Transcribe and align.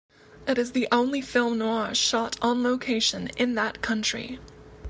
It 0.47 0.57
is 0.57 0.71
the 0.71 0.87
only 0.91 1.21
film 1.21 1.59
noir 1.59 1.93
shot 1.93 2.35
on 2.41 2.63
location 2.63 3.27
in 3.37 3.53
that 3.53 3.83
country. 3.83 4.39